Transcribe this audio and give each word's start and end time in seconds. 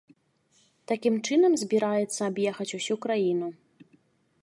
Такім 0.91 1.15
чынам 1.27 1.59
збіраецца 1.63 2.17
аб'ехаць 2.31 2.71
усю 2.79 2.95
краіну. 3.05 3.47